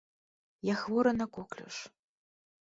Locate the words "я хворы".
0.67-1.11